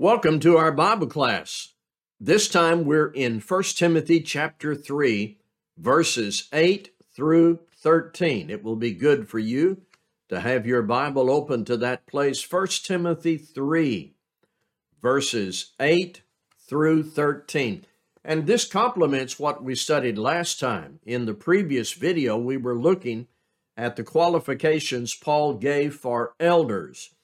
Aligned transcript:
Welcome 0.00 0.40
to 0.40 0.56
our 0.56 0.72
Bible 0.72 1.06
class. 1.06 1.74
This 2.18 2.48
time 2.48 2.84
we're 2.84 3.12
in 3.12 3.38
1 3.38 3.62
Timothy 3.76 4.20
chapter 4.22 4.74
3, 4.74 5.38
verses 5.78 6.48
8 6.52 6.90
through 7.14 7.60
13. 7.76 8.50
It 8.50 8.64
will 8.64 8.74
be 8.74 8.90
good 8.90 9.28
for 9.28 9.38
you 9.38 9.82
to 10.30 10.40
have 10.40 10.66
your 10.66 10.82
Bible 10.82 11.30
open 11.30 11.64
to 11.66 11.76
that 11.76 12.06
place. 12.06 12.44
1 12.50 12.66
Timothy 12.82 13.36
3, 13.36 14.16
verses 15.00 15.74
8 15.78 16.22
through 16.58 17.04
13. 17.04 17.86
And 18.24 18.48
this 18.48 18.64
complements 18.64 19.38
what 19.38 19.62
we 19.62 19.76
studied 19.76 20.18
last 20.18 20.58
time. 20.58 20.98
In 21.06 21.24
the 21.24 21.34
previous 21.34 21.92
video, 21.92 22.36
we 22.36 22.56
were 22.56 22.76
looking 22.76 23.28
at 23.76 23.94
the 23.94 24.02
qualifications 24.02 25.14
Paul 25.14 25.54
gave 25.54 25.94
for 25.94 26.34
elders. 26.40 27.14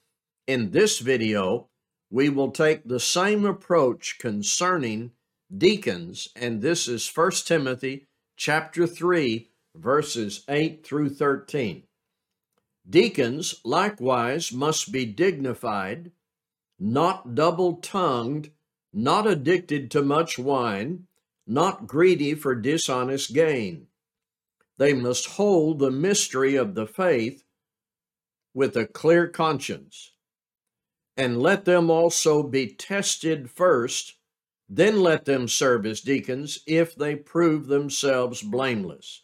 In 0.46 0.70
this 0.70 1.00
video, 1.00 1.66
we 2.10 2.28
will 2.28 2.50
take 2.50 2.84
the 2.84 3.00
same 3.00 3.45
approach 3.45 4.18
concerning 4.18 5.12
deacons 5.56 6.28
and 6.34 6.60
this 6.60 6.88
is 6.88 7.09
1 7.09 7.30
Timothy 7.45 8.06
chapter 8.37 8.87
3 8.87 9.48
verses 9.77 10.45
8 10.48 10.84
through 10.84 11.10
13. 11.10 11.84
Deacons 12.88 13.60
likewise 13.65 14.52
must 14.52 14.91
be 14.91 15.04
dignified, 15.04 16.10
not 16.78 17.34
double-tongued, 17.34 18.51
not 18.92 19.27
addicted 19.27 19.90
to 19.90 20.02
much 20.02 20.38
wine, 20.38 21.06
not 21.46 21.87
greedy 21.87 22.34
for 22.34 22.54
dishonest 22.54 23.32
gain. 23.32 23.87
They 24.79 24.92
must 24.92 25.27
hold 25.27 25.79
the 25.79 25.90
mystery 25.90 26.56
of 26.56 26.74
the 26.74 26.87
faith 26.87 27.45
with 28.54 28.77
a 28.77 28.87
clear 28.87 29.29
conscience 29.29 30.12
and 31.21 31.43
let 31.43 31.66
them 31.66 31.90
also 31.90 32.43
be 32.43 32.66
tested 32.66 33.51
first, 33.51 34.15
then 34.71 35.02
let 35.02 35.27
them 35.27 35.46
serve 35.46 35.85
as 35.85 36.01
deacons 36.01 36.60
if 36.66 36.95
they 36.95 37.15
prove 37.15 37.66
themselves 37.66 38.40
blameless. 38.40 39.23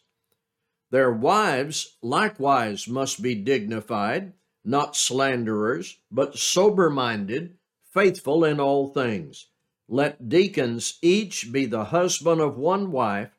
Their 0.91 1.11
wives 1.11 1.97
likewise 2.03 2.87
must 2.87 3.23
be 3.23 3.33
dignified, 3.33 4.33
not 4.63 4.95
slanderers, 4.95 5.97
but 6.11 6.37
sober 6.37 6.91
minded, 6.91 7.57
faithful 7.91 8.45
in 8.45 8.59
all 8.59 8.89
things. 8.89 9.47
Let 9.89 10.29
deacons 10.29 10.99
each 11.01 11.51
be 11.51 11.65
the 11.65 11.85
husband 11.85 12.41
of 12.41 12.59
one 12.59 12.91
wife, 12.91 13.31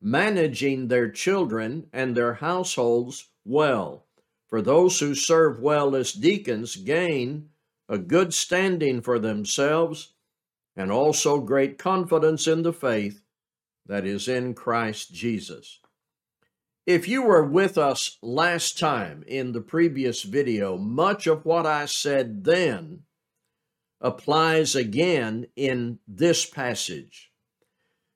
managing 0.00 0.88
their 0.88 1.10
children 1.10 1.90
and 1.92 2.16
their 2.16 2.32
households 2.32 3.28
well. 3.44 4.06
For 4.46 4.62
those 4.62 4.98
who 4.98 5.14
serve 5.14 5.60
well 5.60 5.94
as 5.94 6.12
deacons 6.12 6.74
gain 6.74 7.50
a 7.88 7.98
good 7.98 8.34
standing 8.34 9.00
for 9.00 9.18
themselves, 9.18 10.12
and 10.76 10.92
also 10.92 11.40
great 11.40 11.78
confidence 11.78 12.46
in 12.46 12.62
the 12.62 12.72
faith 12.72 13.22
that 13.86 14.06
is 14.06 14.28
in 14.28 14.54
Christ 14.54 15.12
Jesus. 15.12 15.80
If 16.86 17.06
you 17.06 17.22
were 17.22 17.44
with 17.44 17.76
us 17.76 18.16
last 18.22 18.78
time 18.78 19.22
in 19.26 19.52
the 19.52 19.60
previous 19.60 20.22
video, 20.22 20.78
much 20.78 21.26
of 21.26 21.44
what 21.44 21.66
I 21.66 21.84
said 21.84 22.44
then 22.44 23.02
applies 24.00 24.74
again 24.74 25.48
in 25.56 25.98
this 26.06 26.46
passage. 26.46 27.30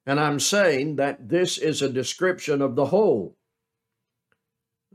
And 0.07 0.19
I'm 0.19 0.41
saying 0.41 0.97
that 0.97 1.29
this 1.29 1.59
is 1.59 1.83
a 1.83 1.93
description 1.93 2.63
of 2.63 2.77
the 2.77 2.87
whole. 2.87 3.37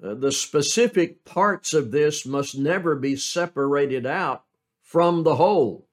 Uh, 0.04 0.16
the 0.16 0.32
specific 0.32 1.24
parts 1.24 1.74
of 1.74 1.92
this 1.92 2.26
must 2.26 2.58
never 2.58 2.96
be 2.96 3.16
separated 3.16 4.06
out 4.06 4.47
from 4.88 5.24
the 5.24 5.36
whole. 5.36 5.90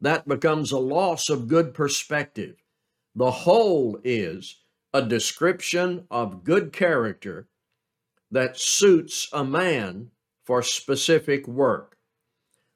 That 0.00 0.28
becomes 0.28 0.70
a 0.70 0.78
loss 0.78 1.28
of 1.28 1.48
good 1.48 1.74
perspective. 1.74 2.62
The 3.12 3.32
whole 3.32 3.98
is 4.04 4.62
a 4.94 5.02
description 5.02 6.06
of 6.12 6.44
good 6.44 6.72
character 6.72 7.48
that 8.30 8.56
suits 8.56 9.28
a 9.32 9.44
man 9.44 10.12
for 10.44 10.62
specific 10.62 11.48
work. 11.48 11.96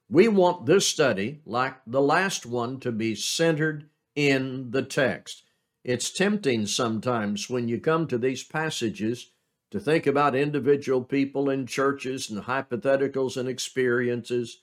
We 0.09 0.27
want 0.27 0.67
this 0.67 0.89
study, 0.89 1.41
like 1.47 1.77
the 1.87 2.03
last 2.03 2.45
one, 2.47 2.81
to 2.81 2.91
be 2.91 3.15
centered 3.15 3.89
in 4.17 4.73
the 4.73 4.83
text. 4.83 5.45
It's 5.85 6.11
tempting 6.11 6.67
sometimes 6.67 7.49
when 7.49 7.69
you 7.69 7.79
come 7.79 8.09
to 8.09 8.19
these 8.19 8.43
passages 8.43 9.31
to 9.71 9.79
think 9.79 10.09
about 10.09 10.35
individual 10.35 11.05
people 11.05 11.49
and 11.49 11.69
churches 11.69 12.29
and 12.29 12.43
hypotheticals 12.43 13.37
and 13.37 13.49
experiences 13.49 14.63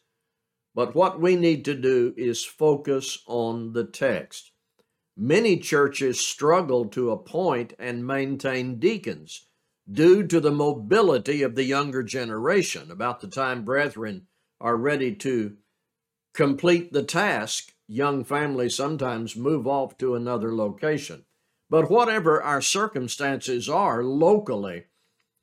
but 0.77 0.93
what 0.93 1.19
we 1.19 1.35
need 1.35 1.65
to 1.65 1.73
do 1.73 2.13
is 2.15 2.45
focus 2.45 3.23
on 3.25 3.73
the 3.73 3.83
text. 3.83 4.51
Many 5.17 5.57
churches 5.57 6.19
struggle 6.19 6.85
to 6.89 7.09
appoint 7.09 7.73
and 7.79 8.05
maintain 8.05 8.77
deacons 8.77 9.47
due 9.91 10.27
to 10.27 10.39
the 10.39 10.51
mobility 10.51 11.41
of 11.41 11.55
the 11.55 11.63
younger 11.63 12.03
generation. 12.03 12.91
About 12.91 13.21
the 13.21 13.27
time 13.27 13.65
brethren 13.65 14.27
are 14.61 14.77
ready 14.77 15.15
to 15.15 15.57
complete 16.35 16.93
the 16.93 17.01
task, 17.01 17.73
young 17.87 18.23
families 18.23 18.75
sometimes 18.75 19.35
move 19.35 19.65
off 19.65 19.97
to 19.97 20.13
another 20.13 20.53
location. 20.53 21.25
But 21.71 21.89
whatever 21.89 22.39
our 22.39 22.61
circumstances 22.61 23.67
are 23.67 24.03
locally, 24.03 24.83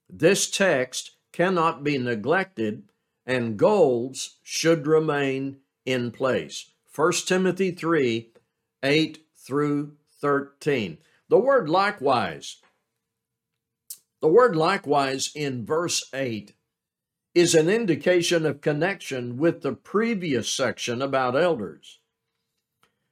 this 0.08 0.48
text 0.48 1.16
cannot 1.32 1.82
be 1.82 1.98
neglected 1.98 2.84
and 3.26 3.56
goals 3.56 4.36
should 4.42 4.86
remain 4.86 5.58
in 5.84 6.10
place. 6.10 6.70
1 6.94 7.12
Timothy 7.26 7.70
3 7.70 8.30
8 8.82 9.26
through 9.36 9.92
13. 10.20 10.98
The 11.28 11.38
word 11.38 11.68
likewise, 11.68 12.56
the 14.20 14.28
word 14.28 14.54
likewise 14.54 15.30
in 15.34 15.64
verse 15.66 16.08
8 16.14 16.54
is 17.34 17.54
an 17.54 17.68
indication 17.68 18.46
of 18.46 18.60
connection 18.60 19.36
with 19.36 19.62
the 19.62 19.72
previous 19.72 20.48
section 20.48 21.02
about 21.02 21.34
elders. 21.34 21.98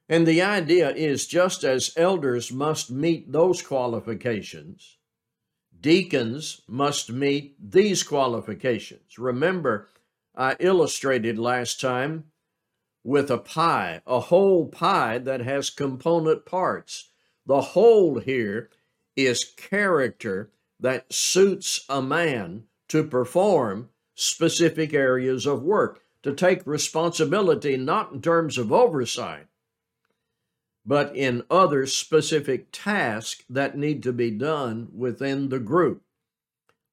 And 0.07 0.25
the 0.25 0.41
idea 0.41 0.91
is 0.91 1.27
just 1.27 1.63
as 1.63 1.93
elders 1.97 2.51
must 2.51 2.91
meet 2.91 3.31
those 3.31 3.61
qualifications, 3.61 4.97
deacons 5.79 6.61
must 6.67 7.11
meet 7.11 7.55
these 7.59 8.03
qualifications. 8.03 9.17
Remember, 9.17 9.89
I 10.35 10.55
illustrated 10.59 11.37
last 11.37 11.79
time 11.79 12.25
with 13.03 13.29
a 13.29 13.37
pie, 13.37 14.01
a 14.07 14.19
whole 14.19 14.67
pie 14.67 15.19
that 15.19 15.41
has 15.41 15.69
component 15.69 16.45
parts. 16.45 17.11
The 17.45 17.61
whole 17.61 18.19
here 18.19 18.69
is 19.15 19.53
character 19.55 20.51
that 20.79 21.13
suits 21.13 21.85
a 21.87 22.01
man 22.01 22.63
to 22.87 23.03
perform 23.03 23.89
specific 24.15 24.93
areas 24.93 25.45
of 25.45 25.61
work, 25.61 26.01
to 26.23 26.33
take 26.33 26.65
responsibility 26.65 27.77
not 27.77 28.11
in 28.11 28.21
terms 28.21 28.57
of 28.57 28.71
oversight, 28.71 29.47
but 30.85 31.15
in 31.15 31.43
other 31.49 31.85
specific 31.85 32.67
tasks 32.71 33.43
that 33.49 33.77
need 33.77 34.01
to 34.03 34.13
be 34.13 34.31
done 34.31 34.89
within 34.95 35.49
the 35.49 35.59
group. 35.59 36.01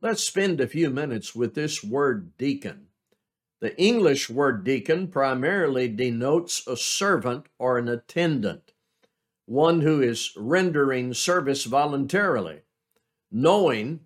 Let's 0.03 0.23
spend 0.23 0.61
a 0.61 0.67
few 0.67 0.91
minutes 0.91 1.35
with 1.35 1.55
this 1.55 1.83
word 1.83 2.37
deacon. 2.37 2.90
The 3.61 3.79
English 3.79 4.31
word 4.31 4.65
deacon 4.65 5.09
primarily 5.09 5.87
denotes 5.87 6.67
a 6.67 6.77
servant 6.77 7.47
or 7.59 7.77
an 7.77 7.89
attendant, 7.89 8.73
one 9.45 9.83
who 9.83 10.01
is 10.01 10.33
rendering 10.35 11.13
service 11.13 11.65
voluntarily, 11.65 12.63
knowing 13.31 14.01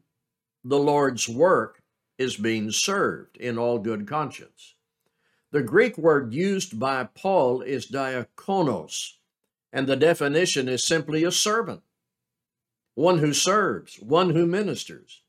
the 0.64 0.78
Lord's 0.78 1.28
work 1.28 1.82
is 2.18 2.36
being 2.36 2.70
served 2.72 3.36
in 3.36 3.58
all 3.58 3.78
good 3.78 4.08
conscience. 4.08 4.74
The 5.52 5.62
Greek 5.62 5.96
word 5.96 6.34
used 6.34 6.80
by 6.80 7.04
Paul 7.04 7.62
is 7.62 7.86
diakonos, 7.86 9.18
and 9.72 9.86
the 9.86 9.96
definition 9.96 10.68
is 10.68 10.84
simply 10.84 11.22
a 11.22 11.30
servant, 11.30 11.82
one 12.96 13.18
who 13.18 13.32
serves, 13.32 14.00
one 14.00 14.30
who 14.30 14.46
ministers. 14.46 15.23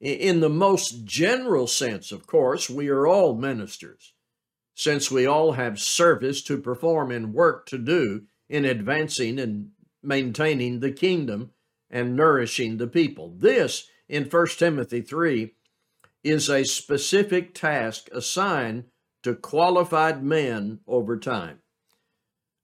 In 0.00 0.40
the 0.40 0.48
most 0.48 1.04
general 1.04 1.66
sense, 1.66 2.12
of 2.12 2.26
course, 2.26 2.70
we 2.70 2.88
are 2.88 3.06
all 3.06 3.34
ministers, 3.34 4.12
since 4.74 5.10
we 5.10 5.26
all 5.26 5.52
have 5.52 5.80
service 5.80 6.40
to 6.42 6.58
perform 6.58 7.10
and 7.10 7.34
work 7.34 7.66
to 7.66 7.78
do 7.78 8.22
in 8.48 8.64
advancing 8.64 9.40
and 9.40 9.70
maintaining 10.02 10.78
the 10.78 10.92
kingdom 10.92 11.50
and 11.90 12.14
nourishing 12.14 12.76
the 12.76 12.86
people. 12.86 13.34
This, 13.36 13.88
in 14.08 14.24
1 14.24 14.46
Timothy 14.56 15.00
3, 15.00 15.54
is 16.22 16.48
a 16.48 16.64
specific 16.64 17.54
task 17.54 18.08
assigned 18.12 18.84
to 19.24 19.34
qualified 19.34 20.22
men 20.22 20.78
over 20.86 21.18
time. 21.18 21.58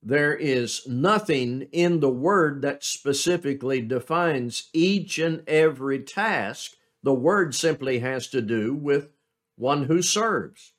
There 0.01 0.37
is 0.37 0.87
nothing 0.87 1.69
in 1.73 2.01
the 2.01 2.11
word 2.11 2.63
that 2.63 2.85
specifically 2.85 3.81
defines 3.81 4.69
each 4.73 5.19
and 5.19 5.43
every 5.49 6.01
task 6.01 6.77
the 7.05 7.15
word 7.15 7.55
simply 7.55 7.99
has 7.99 8.29
to 8.29 8.41
do 8.41 8.75
with 8.75 9.11
one 9.57 9.85
who 9.85 10.01
serves, 10.01 10.73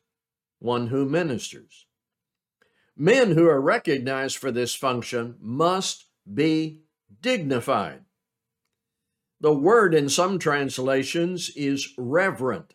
one 0.57 0.87
who 0.87 1.05
ministers. 1.05 1.85
Men 2.97 3.31
who 3.31 3.47
are 3.47 3.61
recognized 3.61 4.37
for 4.37 4.51
this 4.51 4.73
function 4.73 5.35
must 5.39 6.07
be 6.33 6.81
dignified. 7.21 8.01
The 9.39 9.53
word 9.53 9.93
in 9.93 10.09
some 10.09 10.39
translations 10.39 11.51
is 11.55 11.93
reverent, 11.95 12.73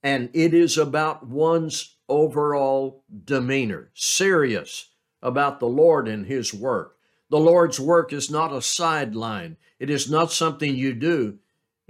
and 0.00 0.30
it 0.32 0.54
is 0.54 0.78
about 0.78 1.26
one's 1.26 1.96
overall 2.08 3.02
demeanor, 3.24 3.90
serious 3.94 4.90
about 5.20 5.58
the 5.58 5.66
Lord 5.66 6.06
and 6.06 6.26
His 6.26 6.54
work. 6.54 6.96
The 7.28 7.40
Lord's 7.40 7.80
work 7.80 8.12
is 8.12 8.30
not 8.30 8.52
a 8.52 8.62
sideline. 8.62 9.56
It 9.80 9.90
is 9.90 10.08
not 10.08 10.30
something 10.30 10.76
you 10.76 10.94
do 10.94 11.38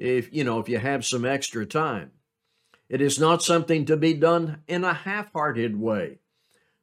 if 0.03 0.33
you 0.35 0.43
know 0.43 0.59
if 0.59 0.69
you 0.69 0.79
have 0.79 1.05
some 1.05 1.25
extra 1.25 1.65
time. 1.65 2.11
It 2.89 3.01
is 3.01 3.19
not 3.19 3.43
something 3.43 3.85
to 3.87 3.97
be 3.97 4.15
done 4.15 4.63
in 4.67 4.85
a 4.85 4.93
half-hearted 4.93 5.81
way. 5.81 6.19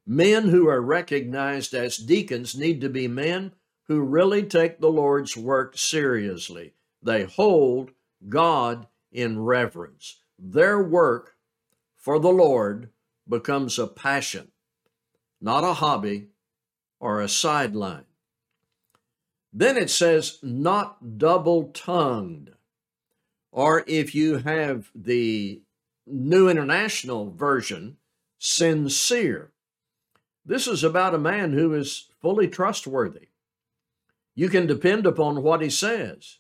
Men 0.08 0.48
who 0.48 0.68
are 0.68 0.82
recognized 0.82 1.74
as 1.74 1.98
deacons 1.98 2.56
need 2.56 2.82
to 2.82 2.90
be 2.90 3.08
men 3.08 3.52
who 3.88 4.02
really 4.02 4.44
take 4.44 4.80
the 4.80 4.92
Lord's 4.92 5.36
work 5.36 5.78
seriously. 5.78 6.74
They 7.04 7.26
hold 7.26 7.92
God 8.28 8.88
in 9.12 9.44
reverence. 9.44 10.22
Their 10.40 10.82
work 10.82 11.36
for 11.96 12.20
the 12.20 12.30
Lord 12.30 12.90
becomes 13.28 13.78
a 13.78 13.86
passion, 13.86 14.52
not 15.42 15.64
a 15.64 15.74
hobby 15.74 16.30
or 17.00 17.22
a 17.22 17.30
sideline. 17.30 18.06
Then 19.52 19.78
it 19.78 19.90
says, 19.90 20.40
not 20.42 21.18
double 21.18 21.66
tongued. 21.66 22.54
Or 23.52 23.84
if 23.88 24.14
you 24.14 24.38
have 24.38 24.90
the 24.94 25.62
New 26.06 26.50
International 26.50 27.32
Version, 27.32 27.98
sincere. 28.38 29.52
This 30.46 30.68
is 30.68 30.84
about 30.84 31.14
a 31.14 31.20
man 31.20 31.54
who 31.54 31.74
is 31.74 32.10
fully 32.22 32.48
trustworthy. 32.48 33.28
You 34.36 34.50
can 34.50 34.68
depend 34.68 35.06
upon 35.06 35.44
what 35.44 35.62
he 35.62 35.70
says. 35.70 36.40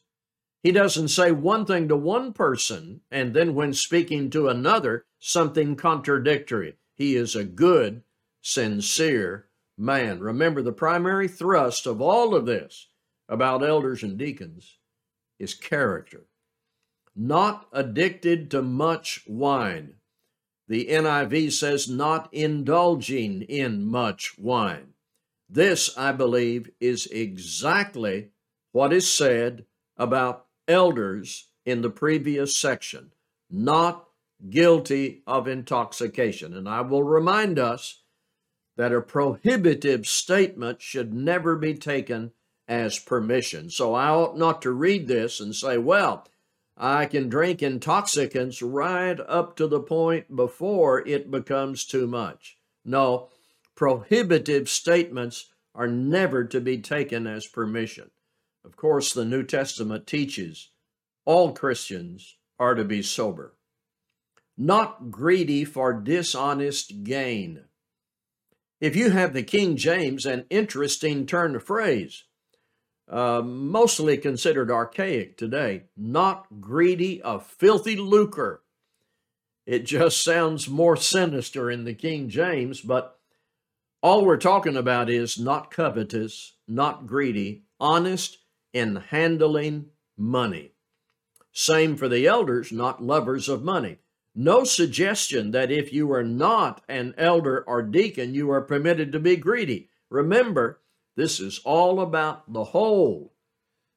He 0.64 0.72
doesn't 0.72 1.10
say 1.10 1.32
one 1.32 1.66
thing 1.66 1.88
to 1.88 1.96
one 1.96 2.34
person 2.34 3.02
and 3.12 3.34
then, 3.34 3.56
when 3.56 3.74
speaking 3.74 4.30
to 4.32 4.50
another, 4.50 5.06
something 5.20 5.76
contradictory. 5.76 6.76
He 6.96 7.16
is 7.16 7.36
a 7.36 7.44
good, 7.44 8.04
sincere 8.42 9.48
man. 9.78 10.20
Remember, 10.20 10.62
the 10.62 10.72
primary 10.72 11.28
thrust 11.28 11.86
of 11.86 12.02
all 12.02 12.36
of 12.36 12.46
this 12.46 12.88
about 13.28 13.64
elders 13.64 14.04
and 14.04 14.18
deacons 14.18 14.78
is 15.38 15.54
character. 15.54 16.26
Not 17.16 17.68
addicted 17.72 18.52
to 18.52 18.62
much 18.62 19.24
wine. 19.28 19.96
The 20.68 20.86
NIV 20.86 21.52
says, 21.52 21.90
not 21.90 22.30
indulging 22.32 23.42
in 23.42 23.86
much 23.86 24.38
wine. 24.38 24.94
This, 25.50 25.98
I 25.98 26.12
believe, 26.12 26.70
is 26.80 27.08
exactly 27.08 28.30
what 28.72 28.94
is 28.94 29.12
said 29.12 29.66
about 29.98 30.46
elders 30.68 31.50
in 31.66 31.82
the 31.82 31.90
previous 31.90 32.56
section, 32.56 33.12
not 33.50 34.08
guilty 34.50 35.24
of 35.26 35.48
intoxication. 35.48 36.56
And 36.56 36.70
I 36.70 36.82
will 36.82 37.04
remind 37.04 37.58
us 37.58 38.04
that 38.78 38.94
a 38.94 39.02
prohibitive 39.02 40.08
statement 40.08 40.82
should 40.82 41.14
never 41.14 41.56
be 41.56 41.74
taken 41.74 42.32
as 42.68 43.00
permission. 43.00 43.70
So 43.70 43.96
I 43.96 44.10
ought 44.10 44.38
not 44.38 44.62
to 44.62 44.72
read 44.72 45.08
this 45.08 45.40
and 45.40 45.56
say, 45.56 45.78
well, 45.78 46.28
I 46.80 47.08
can 47.08 47.28
drink 47.28 47.62
intoxicants 47.62 48.62
right 48.62 49.20
up 49.20 49.58
to 49.58 49.68
the 49.68 49.81
point 49.81 50.34
before 50.34 51.06
it 51.06 51.30
becomes 51.30 51.84
too 51.84 52.08
much. 52.08 52.58
No, 52.86 53.28
prohibitive 53.76 54.70
statements 54.70 55.50
are 55.76 55.88
never 55.88 56.46
to 56.46 56.62
be 56.62 56.78
taken 56.78 57.28
as 57.28 57.46
permission. 57.46 58.12
Of 58.64 58.78
course, 58.78 59.12
the 59.12 59.26
New 59.26 59.44
Testament 59.44 60.08
teaches 60.08 60.70
all 61.26 61.52
Christians 61.52 62.38
are 62.58 62.76
to 62.76 62.86
be 62.86 63.02
sober, 63.02 63.56
not 64.58 65.12
greedy 65.12 65.66
for 65.66 65.94
dishonest 65.94 67.04
gain. 67.04 67.66
If 68.80 68.96
you 68.96 69.10
have 69.10 69.34
the 69.34 69.44
King 69.44 69.75
James, 69.75 70.25
an 70.25 70.46
interesting 70.50 71.25
turn 71.25 71.56
of 71.56 71.64
phrase 71.64 72.24
uh, 73.10 73.42
mostly 73.44 74.18
considered 74.18 74.70
archaic 74.70 75.36
today, 75.36 75.84
not 75.98 76.62
greedy 76.62 77.22
of 77.22 77.46
filthy 77.46 77.96
lucre. 77.96 78.62
It 79.66 79.86
just 79.86 80.24
sounds 80.24 80.70
more 80.70 80.96
sinister 80.96 81.70
in 81.70 81.86
the 81.86 81.94
King 81.94 82.30
James, 82.30 82.82
but 82.82 83.20
all 84.02 84.26
we're 84.26 84.38
talking 84.38 84.78
about 84.78 85.10
is 85.10 85.40
not 85.40 85.72
covetous, 85.72 86.54
not 86.68 87.08
greedy, 87.08 87.64
honest 87.80 88.38
in 88.74 88.96
handling 88.96 89.88
money. 90.18 90.72
Same 91.52 91.98
for 91.98 92.08
the 92.08 92.28
elders, 92.28 92.72
not 92.72 93.04
lovers 93.04 93.50
of 93.50 93.64
money. 93.64 93.98
No 94.36 94.64
suggestion 94.64 95.52
that 95.52 95.72
if 95.72 95.92
you 95.92 96.12
are 96.14 96.24
not 96.24 96.84
an 96.88 97.14
elder 97.18 97.64
or 97.68 97.82
deacon, 97.82 98.34
you 98.34 98.52
are 98.52 98.62
permitted 98.62 99.12
to 99.12 99.20
be 99.20 99.36
greedy. 99.36 99.90
Remember, 100.10 100.80
this 101.19 101.42
is 101.42 101.60
all 101.66 102.00
about 102.00 102.54
the 102.54 102.63
whole. 102.63 103.33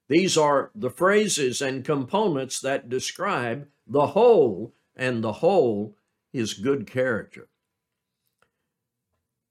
These 0.09 0.37
are 0.37 0.73
the 0.75 0.91
phrases 0.91 1.63
and 1.63 1.85
components 1.85 2.59
that 2.61 2.89
describe 2.89 3.69
the 3.87 4.09
whole, 4.09 4.75
and 4.97 5.23
the 5.23 5.35
whole 5.35 5.97
is 6.33 6.55
good 6.55 6.85
character. 6.85 7.47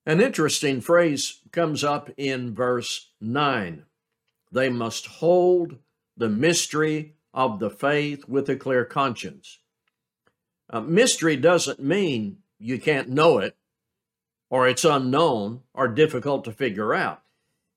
An 0.06 0.20
interesting 0.20 0.82
phrase 0.82 1.40
comes 1.54 1.82
up 1.82 2.10
in 2.18 2.54
verse 2.54 3.12
9. 3.22 3.86
They 4.52 4.70
must 4.70 5.06
hold 5.08 5.78
the 6.18 6.28
mystery 6.28 7.16
of 7.34 7.60
the 7.60 7.70
faith 7.70 8.28
with 8.28 8.50
a 8.50 8.58
clear 8.58 8.84
conscience. 8.84 9.60
Uh, 10.70 10.82
mystery 10.82 11.38
doesn't 11.38 11.80
mean 11.80 12.40
you 12.60 12.78
can't 12.82 13.08
know 13.08 13.38
it, 13.38 13.56
or 14.50 14.68
it's 14.68 14.84
unknown, 14.84 15.62
or 15.74 15.88
difficult 15.88 16.44
to 16.44 16.52
figure 16.52 16.94
out. 16.94 17.22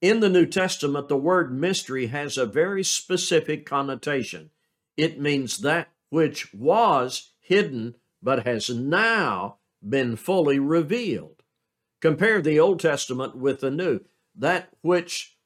In 0.04 0.20
the 0.20 0.28
New 0.28 0.44
Testament, 0.44 1.08
the 1.08 1.16
word 1.16 1.50
mystery 1.50 2.08
has 2.08 2.36
a 2.36 2.44
very 2.44 2.84
specific 2.84 3.64
connotation. 3.64 4.50
It 4.98 5.18
means 5.18 5.60
that 5.60 5.94
which 6.10 6.52
was 6.52 7.30
hidden 7.40 7.94
but 8.22 8.44
has 8.44 8.68
now 8.68 9.60
been 9.82 10.16
fully 10.16 10.58
revealed. 10.58 11.42
Compare 12.02 12.42
the 12.42 12.60
Old 12.60 12.80
Testament 12.80 13.34
with 13.34 13.60
the 13.60 13.70
New. 13.70 14.00
That 14.36 14.68
which 14.82 15.38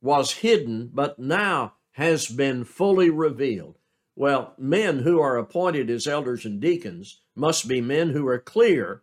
was 0.00 0.30
hidden 0.30 0.90
but 0.94 1.18
now 1.18 1.74
has 1.94 2.28
been 2.28 2.62
fully 2.62 3.10
revealed. 3.10 3.80
Well, 4.14 4.54
men 4.56 5.00
who 5.00 5.18
are 5.18 5.36
appointed 5.36 5.90
as 5.90 6.06
elders 6.06 6.44
and 6.44 6.60
deacons 6.60 7.18
must 7.34 7.66
be 7.66 7.80
men 7.80 8.10
who 8.10 8.28
are 8.28 8.38
clear 8.38 9.02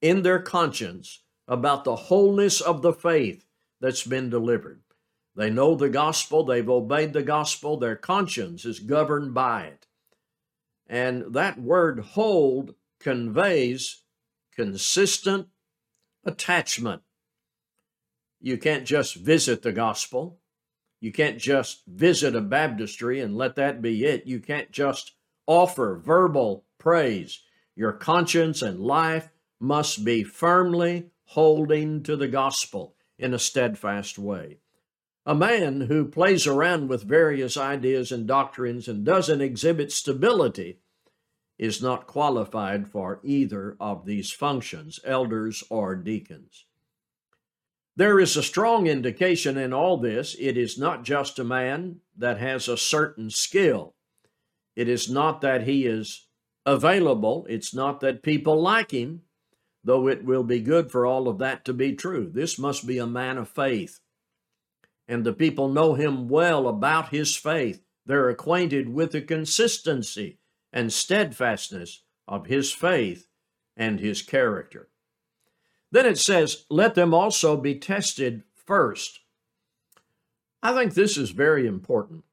in 0.00 0.22
their 0.22 0.38
conscience 0.38 1.24
about 1.48 1.82
the 1.82 1.96
wholeness 1.96 2.60
of 2.60 2.82
the 2.82 2.92
faith 2.92 3.44
that's 3.80 4.04
been 4.04 4.30
delivered. 4.30 4.82
They 5.36 5.50
know 5.50 5.74
the 5.74 5.88
gospel, 5.88 6.44
they've 6.44 6.68
obeyed 6.68 7.12
the 7.12 7.22
gospel, 7.22 7.76
their 7.76 7.96
conscience 7.96 8.64
is 8.64 8.80
governed 8.80 9.32
by 9.32 9.64
it. 9.64 9.86
And 10.86 11.32
that 11.34 11.60
word 11.60 12.00
hold 12.00 12.74
conveys 12.98 14.02
consistent 14.54 15.48
attachment. 16.24 17.02
You 18.40 18.58
can't 18.58 18.84
just 18.84 19.14
visit 19.14 19.62
the 19.62 19.72
gospel. 19.72 20.40
You 21.00 21.12
can't 21.12 21.38
just 21.38 21.86
visit 21.86 22.34
a 22.34 22.40
baptistry 22.40 23.20
and 23.20 23.36
let 23.36 23.56
that 23.56 23.80
be 23.80 24.04
it. 24.04 24.26
You 24.26 24.40
can't 24.40 24.70
just 24.70 25.12
offer 25.46 26.00
verbal 26.04 26.64
praise. 26.78 27.40
Your 27.76 27.92
conscience 27.92 28.60
and 28.60 28.80
life 28.80 29.30
must 29.58 30.04
be 30.04 30.24
firmly 30.24 31.10
holding 31.24 32.02
to 32.02 32.16
the 32.16 32.28
gospel 32.28 32.96
in 33.20 33.34
a 33.34 33.38
steadfast 33.38 34.18
way. 34.18 34.58
A 35.26 35.34
man 35.34 35.82
who 35.82 36.06
plays 36.06 36.46
around 36.46 36.88
with 36.88 37.02
various 37.04 37.56
ideas 37.56 38.10
and 38.10 38.26
doctrines 38.26 38.88
and 38.88 39.04
doesn't 39.04 39.42
exhibit 39.42 39.92
stability 39.92 40.78
is 41.58 41.82
not 41.82 42.06
qualified 42.06 42.88
for 42.88 43.20
either 43.22 43.76
of 43.78 44.06
these 44.06 44.32
functions, 44.32 44.98
elders 45.04 45.62
or 45.68 45.94
deacons. 45.94 46.64
There 47.96 48.18
is 48.18 48.34
a 48.34 48.42
strong 48.42 48.86
indication 48.86 49.58
in 49.58 49.74
all 49.74 49.98
this 49.98 50.34
it 50.40 50.56
is 50.56 50.78
not 50.78 51.04
just 51.04 51.38
a 51.38 51.44
man 51.44 52.00
that 52.16 52.38
has 52.38 52.66
a 52.66 52.78
certain 52.78 53.28
skill. 53.28 53.94
It 54.74 54.88
is 54.88 55.10
not 55.10 55.42
that 55.42 55.64
he 55.64 55.84
is 55.84 56.26
available, 56.64 57.46
it's 57.50 57.74
not 57.74 58.00
that 58.00 58.22
people 58.22 58.60
like 58.62 58.92
him, 58.92 59.22
though 59.82 60.08
it 60.08 60.24
will 60.24 60.44
be 60.44 60.60
good 60.60 60.90
for 60.90 61.06
all 61.06 61.28
of 61.28 61.38
that 61.38 61.64
to 61.64 61.72
be 61.72 61.94
true. 61.94 62.30
This 62.32 62.58
must 62.58 62.86
be 62.86 62.98
a 62.98 63.06
man 63.06 63.38
of 63.38 63.48
faith. 63.48 64.00
And 65.08 65.24
the 65.24 65.32
people 65.32 65.68
know 65.68 65.94
him 65.94 66.28
well 66.28 66.68
about 66.68 67.08
his 67.08 67.34
faith. 67.34 67.82
They're 68.06 68.28
acquainted 68.28 68.92
with 68.92 69.12
the 69.12 69.22
consistency 69.22 70.38
and 70.72 70.92
steadfastness 70.92 72.02
of 72.28 72.46
his 72.46 72.72
faith 72.72 73.26
and 73.76 73.98
his 73.98 74.22
character. 74.22 74.88
Then 75.90 76.06
it 76.06 76.18
says, 76.18 76.64
let 76.70 76.94
them 76.94 77.12
also 77.12 77.56
be 77.56 77.74
tested 77.74 78.44
first. 78.54 79.20
I 80.62 80.72
think 80.74 80.94
this 80.94 81.16
is 81.16 81.30
very 81.30 81.66
important. 81.66 82.24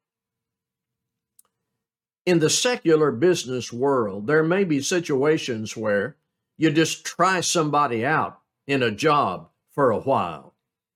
In 2.25 2.39
the 2.39 2.49
secular 2.49 3.11
business 3.11 3.71
world, 3.71 4.27
there 4.27 4.43
may 4.43 4.65
be 4.65 4.81
situations 4.81 5.77
where 5.77 6.17
you 6.57 6.71
just 6.71 7.05
try 7.05 7.39
somebody 7.39 8.05
out 8.05 8.39
in 8.65 8.83
a 8.83 8.91
job 8.91 9.49
for 9.71 9.91
a 9.91 9.99
while 9.99 10.53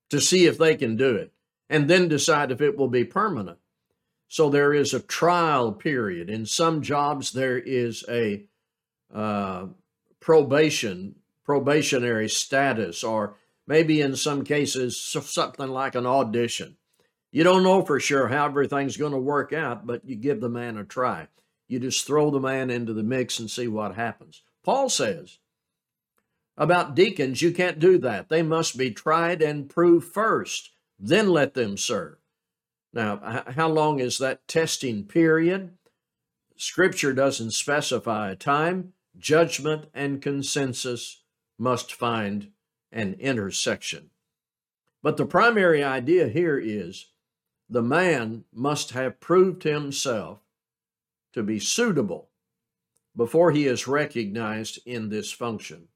to 0.10 0.20
see 0.20 0.46
if 0.46 0.58
they 0.58 0.76
can 0.76 0.98
do 0.98 1.16
it 1.16 1.32
and 1.70 1.90
then 1.90 2.08
decide 2.08 2.52
if 2.52 2.62
it 2.62 2.78
will 2.78 2.90
be 2.90 3.06
permanent. 3.06 3.58
So 4.28 4.50
there 4.50 4.74
is 4.74 4.94
a 4.94 5.00
trial 5.00 5.72
period. 5.72 6.30
In 6.30 6.46
some 6.46 6.82
jobs, 6.82 7.32
there 7.32 7.58
is 7.58 8.04
a 8.10 8.46
uh, 9.14 9.68
probation, 10.20 11.16
probationary 11.44 12.30
status, 12.30 13.04
or 13.04 13.36
maybe 13.68 14.02
in 14.02 14.16
some 14.16 14.44
cases, 14.44 15.00
something 15.00 15.70
like 15.70 15.96
an 15.96 16.06
audition. 16.06 16.78
You 17.32 17.44
don't 17.44 17.64
know 17.64 17.84
for 17.84 18.00
sure 18.00 18.28
how 18.28 18.46
everything's 18.46 18.98
going 18.98 19.14
to 19.14 19.18
work 19.18 19.54
out, 19.54 19.86
but 19.86 20.04
you 20.06 20.16
give 20.16 20.42
the 20.42 20.50
man 20.50 20.78
a 20.78 20.84
try. 20.84 21.28
You 21.68 21.80
just 21.80 22.06
throw 22.06 22.30
the 22.32 22.40
man 22.40 22.70
into 22.70 22.94
the 22.94 23.04
mix 23.04 23.40
and 23.40 23.50
see 23.50 23.68
what 23.68 23.96
happens. 23.96 24.44
Paul 24.64 24.90
says 24.90 25.40
about 26.62 26.94
deacons, 26.94 27.42
you 27.42 27.52
can't 27.52 27.80
do 27.80 27.98
that. 27.98 28.30
They 28.30 28.44
must 28.44 28.78
be 28.78 28.92
tried 28.92 29.42
and 29.42 29.68
proved 29.68 30.14
first, 30.14 30.70
then 31.00 31.28
let 31.28 31.56
them 31.56 31.76
serve. 31.76 32.18
Now, 32.94 33.44
how 33.48 33.68
long 33.68 34.00
is 34.00 34.20
that 34.20 34.48
testing 34.48 35.06
period? 35.06 35.72
Scripture 36.56 37.14
doesn't 37.14 37.54
specify 37.54 38.30
a 38.30 38.36
time. 38.36 38.94
Judgment 39.18 39.86
and 39.96 40.22
consensus 40.22 41.24
must 41.58 41.96
find 41.96 42.52
an 42.92 43.16
intersection. 43.16 44.12
But 45.02 45.18
the 45.18 45.26
primary 45.26 45.84
idea 45.84 46.28
here 46.28 46.60
is 46.60 47.08
the 47.68 47.82
man 47.82 48.44
must 48.54 48.92
have 48.92 49.20
proved 49.20 49.64
himself 49.64 50.42
to 51.34 51.42
be 51.42 51.58
suitable 51.58 52.30
before 53.16 53.50
he 53.50 53.66
is 53.66 53.88
recognized 53.88 54.80
in 54.86 55.10
this 55.10 55.32
function. 55.32 55.88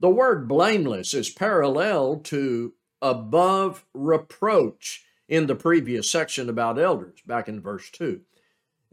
The 0.00 0.10
word 0.10 0.48
blameless 0.48 1.14
is 1.14 1.30
parallel 1.30 2.16
to 2.24 2.74
above 3.00 3.84
reproach 3.94 5.04
in 5.28 5.46
the 5.46 5.54
previous 5.54 6.10
section 6.10 6.48
about 6.48 6.78
elders, 6.78 7.20
back 7.26 7.48
in 7.48 7.60
verse 7.60 7.90
2. 7.90 8.20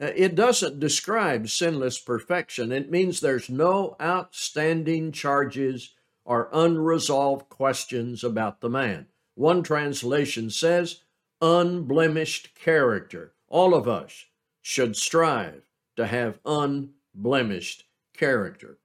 Uh, 0.02 0.12
it 0.16 0.36
doesn't 0.36 0.80
describe 0.80 1.50
sinless 1.50 2.00
perfection. 2.00 2.72
It 2.72 2.90
means 2.90 3.20
there's 3.20 3.50
no 3.50 3.96
outstanding 4.02 5.12
charges 5.12 5.94
or 6.26 6.50
unresolved 6.54 7.50
questions 7.50 8.24
about 8.24 8.62
the 8.62 8.70
man. 8.70 9.08
One 9.36 9.64
translation 9.64 10.50
says, 10.50 11.02
unblemished 11.42 12.56
character. 12.56 13.34
All 13.48 13.74
of 13.74 13.88
us 13.88 14.26
should 14.62 14.96
strive 14.96 15.64
to 15.96 16.08
have 16.08 16.40
unblemished 16.46 17.86
character. 18.14 18.78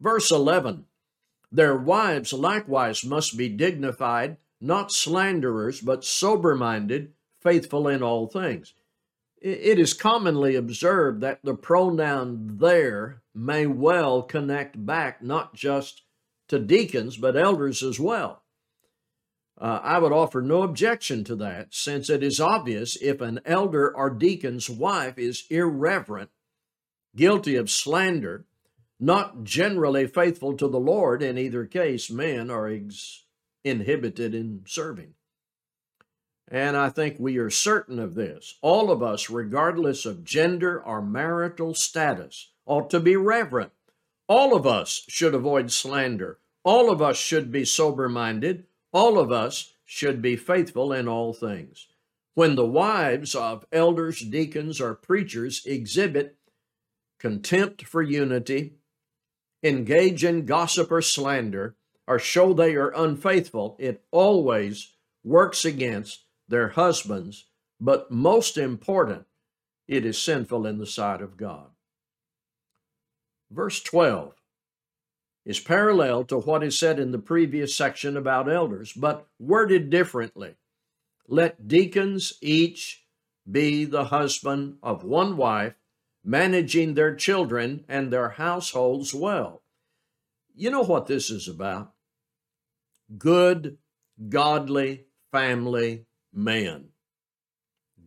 Verse 0.00 0.30
11 0.30 0.86
Their 1.52 1.76
wives 1.76 2.32
likewise 2.32 3.04
must 3.04 3.36
be 3.36 3.48
dignified, 3.48 4.36
not 4.60 4.92
slanderers, 4.92 5.80
but 5.80 6.04
sober 6.04 6.54
minded, 6.54 7.12
faithful 7.40 7.88
in 7.88 8.02
all 8.02 8.26
things. 8.26 8.74
It 9.40 9.78
is 9.78 9.94
commonly 9.94 10.54
observed 10.54 11.22
that 11.22 11.40
the 11.42 11.54
pronoun 11.54 12.58
there 12.58 13.22
may 13.34 13.66
well 13.66 14.22
connect 14.22 14.84
back 14.84 15.22
not 15.22 15.54
just 15.54 16.02
to 16.48 16.58
deacons, 16.58 17.16
but 17.16 17.36
elders 17.36 17.82
as 17.82 17.98
well. 17.98 18.42
Uh, 19.58 19.80
I 19.82 19.98
would 19.98 20.12
offer 20.12 20.42
no 20.42 20.62
objection 20.62 21.24
to 21.24 21.36
that, 21.36 21.68
since 21.74 22.10
it 22.10 22.22
is 22.22 22.40
obvious 22.40 22.96
if 23.00 23.20
an 23.20 23.40
elder 23.44 23.94
or 23.94 24.10
deacon's 24.10 24.68
wife 24.68 25.18
is 25.18 25.44
irreverent, 25.50 26.30
guilty 27.14 27.56
of 27.56 27.70
slander, 27.70 28.46
not 29.00 29.44
generally 29.44 30.06
faithful 30.06 30.56
to 30.56 30.68
the 30.68 30.80
Lord, 30.80 31.22
in 31.22 31.38
either 31.38 31.64
case, 31.64 32.10
men 32.10 32.50
are 32.50 32.68
ex- 32.68 33.24
inhibited 33.64 34.34
in 34.34 34.62
serving. 34.66 35.14
And 36.48 36.76
I 36.76 36.88
think 36.88 37.16
we 37.18 37.38
are 37.38 37.50
certain 37.50 37.98
of 37.98 38.14
this. 38.14 38.58
All 38.60 38.90
of 38.90 39.02
us, 39.02 39.30
regardless 39.30 40.04
of 40.04 40.24
gender 40.24 40.82
or 40.82 41.00
marital 41.00 41.74
status, 41.74 42.50
ought 42.66 42.90
to 42.90 43.00
be 43.00 43.16
reverent. 43.16 43.72
All 44.28 44.54
of 44.54 44.66
us 44.66 45.04
should 45.08 45.34
avoid 45.34 45.70
slander. 45.70 46.38
All 46.64 46.90
of 46.90 47.00
us 47.00 47.16
should 47.16 47.50
be 47.50 47.64
sober 47.64 48.08
minded 48.08 48.66
all 48.92 49.18
of 49.18 49.30
us 49.30 49.74
should 49.84 50.20
be 50.20 50.36
faithful 50.36 50.92
in 50.92 51.06
all 51.06 51.32
things. 51.32 51.88
When 52.34 52.54
the 52.54 52.66
wives 52.66 53.34
of 53.34 53.66
elders, 53.72 54.20
deacons, 54.20 54.80
or 54.80 54.94
preachers 54.94 55.64
exhibit 55.66 56.36
contempt 57.18 57.86
for 57.86 58.02
unity, 58.02 58.74
engage 59.62 60.24
in 60.24 60.46
gossip 60.46 60.90
or 60.90 61.02
slander, 61.02 61.76
or 62.06 62.18
show 62.18 62.52
they 62.52 62.74
are 62.74 62.92
unfaithful, 62.96 63.76
it 63.78 64.02
always 64.10 64.94
works 65.22 65.64
against 65.64 66.24
their 66.48 66.70
husbands, 66.70 67.46
but 67.80 68.10
most 68.10 68.56
important, 68.56 69.26
it 69.86 70.04
is 70.04 70.20
sinful 70.20 70.66
in 70.66 70.78
the 70.78 70.86
sight 70.86 71.20
of 71.20 71.36
God. 71.36 71.68
Verse 73.50 73.80
12 73.82 74.34
is 75.44 75.58
parallel 75.58 76.24
to 76.24 76.38
what 76.38 76.62
is 76.62 76.78
said 76.78 76.98
in 77.00 77.12
the 77.12 77.18
previous 77.18 77.74
section 77.74 78.16
about 78.16 78.50
elders, 78.50 78.92
but 78.92 79.26
worded 79.38 79.90
differently. 79.90 80.54
Let 81.26 81.66
deacons 81.66 82.34
each 82.40 83.04
be 83.50 83.84
the 83.84 84.04
husband 84.04 84.76
of 84.82 85.02
one 85.02 85.36
wife, 85.36 85.74
managing 86.24 86.94
their 86.94 87.14
children 87.14 87.84
and 87.88 88.12
their 88.12 88.30
households 88.30 89.14
well. 89.14 89.62
You 90.54 90.70
know 90.70 90.82
what 90.82 91.06
this 91.06 91.30
is 91.30 91.48
about? 91.48 91.92
Good, 93.16 93.78
godly 94.28 95.06
family 95.32 96.06
men. 96.32 96.88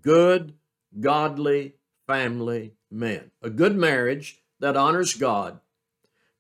Good, 0.02 0.54
godly 1.00 1.76
family 2.08 2.74
men. 2.92 3.32
A 3.42 3.50
good 3.50 3.76
marriage 3.76 4.42
that 4.60 4.78
honors 4.78 5.14
God 5.14 5.60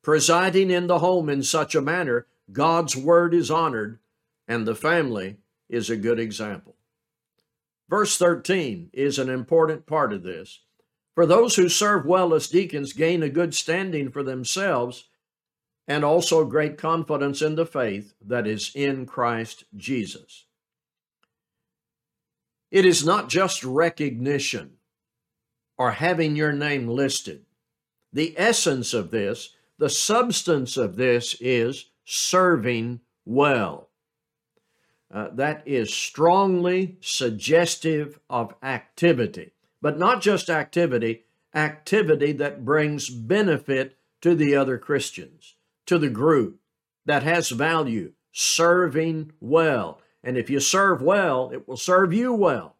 presiding 0.03 0.69
in 0.69 0.87
the 0.87 0.99
home 0.99 1.29
in 1.29 1.41
such 1.41 1.73
a 1.73 1.81
manner, 1.81 2.27
God's 2.51 2.95
word 2.95 3.33
is 3.33 3.49
honored 3.49 3.99
and 4.47 4.67
the 4.67 4.75
family 4.75 5.37
is 5.69 5.89
a 5.89 5.97
good 5.97 6.19
example. 6.19 6.75
Verse 7.89 8.17
13 8.17 8.89
is 8.93 9.17
an 9.17 9.29
important 9.29 9.85
part 9.87 10.13
of 10.13 10.23
this. 10.23 10.59
For 11.15 11.25
those 11.25 11.55
who 11.55 11.69
serve 11.69 12.05
well 12.05 12.33
as 12.33 12.47
deacons 12.47 12.93
gain 12.93 13.21
a 13.21 13.29
good 13.29 13.53
standing 13.53 14.09
for 14.09 14.23
themselves 14.23 15.05
and 15.87 16.03
also 16.03 16.45
great 16.45 16.77
confidence 16.77 17.41
in 17.41 17.55
the 17.55 17.65
faith 17.65 18.13
that 18.25 18.47
is 18.47 18.71
in 18.73 19.05
Christ 19.05 19.65
Jesus. 19.75 20.45
It 22.71 22.85
is 22.85 23.05
not 23.05 23.29
just 23.29 23.63
recognition 23.63 24.77
or 25.77 25.91
having 25.91 26.35
your 26.35 26.53
name 26.53 26.87
listed. 26.87 27.45
The 28.11 28.33
essence 28.37 28.93
of 28.93 29.11
this 29.11 29.55
the 29.79 29.89
substance 29.89 30.77
of 30.77 30.95
this 30.95 31.35
is 31.41 31.89
serving 32.05 33.01
well. 33.25 33.89
Uh, 35.11 35.29
that 35.33 35.61
is 35.65 35.93
strongly 35.93 36.97
suggestive 37.01 38.19
of 38.29 38.55
activity, 38.63 39.51
but 39.83 39.99
not 39.99 40.21
just 40.21 40.49
activity, 40.49 41.25
activity 41.53 42.31
that 42.31 42.63
brings 42.63 43.09
benefit 43.09 43.97
to 44.21 44.33
the 44.33 44.55
other 44.55 44.77
Christians, 44.77 45.57
to 45.85 45.97
the 45.97 46.09
group, 46.09 46.61
that 47.05 47.23
has 47.23 47.49
value, 47.49 48.13
serving 48.31 49.33
well. 49.41 49.99
And 50.23 50.37
if 50.37 50.49
you 50.49 50.61
serve 50.61 51.01
well, 51.01 51.51
it 51.51 51.67
will 51.67 51.75
serve 51.75 52.13
you 52.13 52.31
well. 52.33 52.77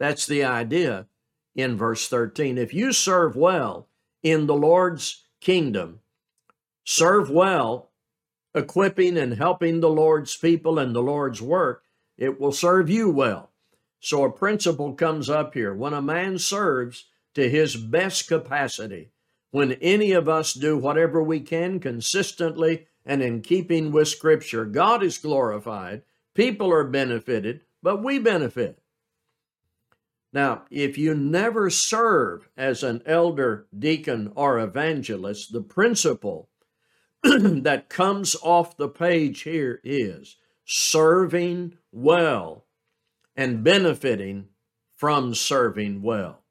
That's 0.00 0.26
the 0.26 0.42
idea 0.42 1.06
in 1.54 1.76
verse 1.76 2.08
13. 2.08 2.58
If 2.58 2.74
you 2.74 2.92
serve 2.92 3.36
well 3.36 3.86
in 4.20 4.48
the 4.48 4.56
Lord's 4.56 5.26
kingdom, 5.40 6.00
serve 6.84 7.30
well, 7.30 7.92
equipping 8.52 9.16
and 9.16 9.34
helping 9.34 9.78
the 9.78 9.88
Lord's 9.88 10.36
people 10.36 10.76
and 10.76 10.92
the 10.92 11.02
Lord's 11.02 11.40
work, 11.40 11.84
it 12.18 12.40
will 12.40 12.50
serve 12.50 12.90
you 12.90 13.08
well. 13.10 13.49
So 14.00 14.24
a 14.24 14.32
principle 14.32 14.94
comes 14.94 15.28
up 15.28 15.52
here. 15.52 15.74
When 15.74 15.92
a 15.92 16.00
man 16.00 16.38
serves 16.38 17.04
to 17.34 17.48
his 17.48 17.76
best 17.76 18.26
capacity, 18.26 19.12
when 19.50 19.72
any 19.72 20.12
of 20.12 20.28
us 20.28 20.54
do 20.54 20.78
whatever 20.78 21.22
we 21.22 21.40
can 21.40 21.80
consistently 21.80 22.86
and 23.04 23.22
in 23.22 23.42
keeping 23.42 23.92
with 23.92 24.08
Scripture, 24.08 24.64
God 24.64 25.02
is 25.02 25.18
glorified, 25.18 26.02
people 26.34 26.72
are 26.72 26.84
benefited, 26.84 27.60
but 27.82 28.02
we 28.02 28.18
benefit. 28.18 28.80
Now, 30.32 30.62
if 30.70 30.96
you 30.96 31.14
never 31.14 31.68
serve 31.70 32.48
as 32.56 32.82
an 32.82 33.02
elder, 33.04 33.66
deacon, 33.76 34.32
or 34.34 34.58
evangelist, 34.60 35.52
the 35.52 35.60
principle 35.60 36.48
that 37.22 37.88
comes 37.88 38.36
off 38.42 38.76
the 38.76 38.88
page 38.88 39.42
here 39.42 39.80
is 39.82 40.36
serving 40.64 41.76
well 41.90 42.64
and 43.40 43.64
benefiting 43.64 44.46
from 44.94 45.34
serving 45.34 46.02
well. 46.02 46.42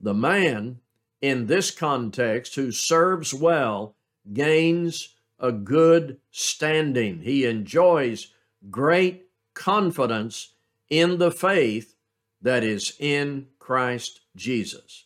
The 0.00 0.14
man 0.14 0.80
in 1.20 1.48
this 1.48 1.70
context 1.70 2.54
who 2.54 2.72
serves 2.72 3.34
well 3.34 3.94
gains 4.32 5.16
a 5.38 5.52
good 5.52 6.16
standing. 6.30 7.20
He 7.20 7.44
enjoys 7.44 8.32
great 8.70 9.26
confidence 9.52 10.54
in 10.88 11.18
the 11.18 11.30
faith 11.30 11.94
that 12.40 12.64
is 12.64 12.96
in 12.98 13.48
Christ 13.58 14.20
Jesus. 14.34 15.04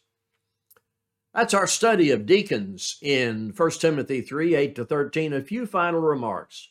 That's 1.34 1.52
our 1.52 1.66
study 1.66 2.12
of 2.12 2.26
deacons 2.26 2.96
in 3.02 3.52
1 3.56 3.70
Timothy 3.72 4.20
3 4.20 4.54
8 4.54 4.74
to 4.76 4.84
13. 4.84 5.32
A 5.32 5.42
few 5.42 5.66
final 5.66 6.00
remarks. 6.00 6.68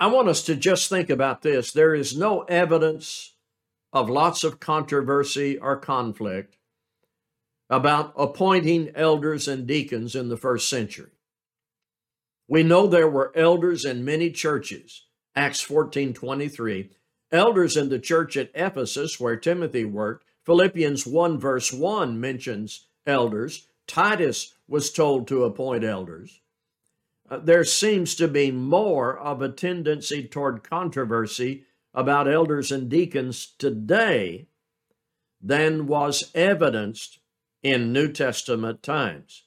I 0.00 0.06
want 0.06 0.28
us 0.28 0.42
to 0.44 0.54
just 0.54 0.88
think 0.88 1.10
about 1.10 1.42
this. 1.42 1.72
There 1.72 1.94
is 1.94 2.16
no 2.16 2.42
evidence 2.42 3.34
of 3.92 4.08
lots 4.08 4.44
of 4.44 4.60
controversy 4.60 5.58
or 5.58 5.76
conflict 5.76 6.56
about 7.68 8.12
appointing 8.16 8.90
elders 8.94 9.48
and 9.48 9.66
deacons 9.66 10.14
in 10.14 10.28
the 10.28 10.36
first 10.36 10.68
century. 10.68 11.10
We 12.46 12.62
know 12.62 12.86
there 12.86 13.08
were 13.08 13.32
elders 13.34 13.84
in 13.84 14.04
many 14.04 14.30
churches. 14.30 15.04
Acts 15.34 15.60
14 15.60 16.14
23. 16.14 16.90
Elders 17.30 17.76
in 17.76 17.88
the 17.90 17.98
church 17.98 18.36
at 18.36 18.50
Ephesus, 18.54 19.20
where 19.20 19.36
Timothy 19.36 19.84
worked. 19.84 20.24
Philippians 20.46 21.06
1 21.06 21.38
verse 21.38 21.72
1 21.72 22.18
mentions 22.18 22.86
elders. 23.06 23.66
Titus 23.86 24.54
was 24.66 24.90
told 24.90 25.28
to 25.28 25.44
appoint 25.44 25.84
elders. 25.84 26.40
Uh, 27.30 27.38
there 27.38 27.64
seems 27.64 28.14
to 28.14 28.28
be 28.28 28.50
more 28.50 29.18
of 29.18 29.42
a 29.42 29.48
tendency 29.48 30.26
toward 30.26 30.62
controversy 30.62 31.64
about 31.92 32.28
elders 32.28 32.72
and 32.72 32.88
deacons 32.88 33.54
today 33.58 34.46
than 35.40 35.86
was 35.86 36.30
evidenced 36.34 37.18
in 37.62 37.92
New 37.92 38.10
Testament 38.10 38.82
times. 38.82 39.44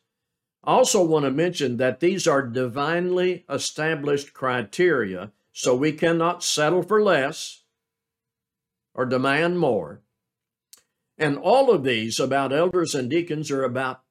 I 0.64 0.74
also 0.74 1.04
want 1.04 1.26
to 1.26 1.32
mention 1.32 1.78
that 1.78 2.00
these 2.00 2.28
are 2.28 2.44
divinely 2.46 3.46
established 3.50 4.34
criteria, 4.34 5.32
so 5.52 5.76
we 5.76 5.92
cannot 5.92 6.44
settle 6.44 6.84
for 6.84 7.02
less 7.02 7.64
or 8.94 9.06
demand 9.06 9.58
more. 9.60 10.02
And 11.18 11.38
all 11.38 11.72
of 11.72 11.84
these 11.84 12.20
about 12.20 12.54
elders 12.54 12.94
and 12.94 13.10
deacons 13.10 13.50
are 13.50 13.64
about 13.64 14.02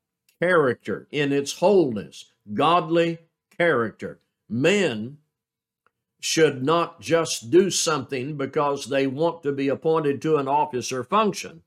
character 0.41 1.07
in 1.11 1.33
its 1.33 1.59
wholeness, 1.59 2.33
godly 2.53 3.19
character. 3.61 4.19
Men 4.49 5.19
should 6.19 6.65
not 6.65 7.03
just 7.03 7.51
do 7.51 7.71
something 7.71 8.39
because 8.39 8.87
they 8.87 9.07
want 9.07 9.43
to 9.43 9.53
be 9.53 9.69
appointed 9.69 10.23
to 10.23 10.37
an 10.37 10.49
office 10.49 10.91
or 10.91 11.05
function. 11.05 11.61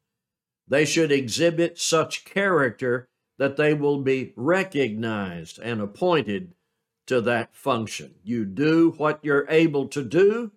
They 0.67 0.85
should 0.85 1.11
exhibit 1.11 1.77
such 1.77 2.25
character 2.25 3.07
that 3.37 3.57
they 3.57 3.75
will 3.75 3.99
be 4.01 4.33
recognized 4.35 5.59
and 5.59 5.79
appointed 5.79 6.55
to 7.05 7.21
that 7.21 7.55
function. 7.55 8.15
You 8.23 8.45
do 8.45 8.95
what 8.97 9.19
you're 9.21 9.45
able 9.47 9.87
to 9.89 10.03
do 10.03 10.51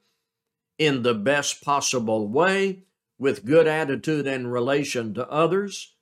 in 0.79 1.03
the 1.03 1.15
best 1.15 1.63
possible 1.63 2.27
way 2.29 2.85
with 3.19 3.45
good 3.45 3.67
attitude 3.67 4.27
in 4.27 4.47
relation 4.47 5.13
to 5.13 5.29
others 5.29 5.97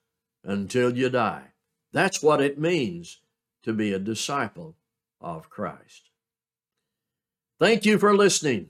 until 0.45 0.95
you 0.95 1.09
die. 1.09 1.47
That's 1.91 2.23
what 2.23 2.39
it 2.39 2.57
means 2.57 3.19
to 3.63 3.73
be 3.73 3.91
a 3.91 3.99
disciple 3.99 4.77
of 5.25 5.49
Christ. 5.49 6.11
Thank 7.59 7.83
you 7.85 7.97
for 7.97 8.15
listening. 8.15 8.69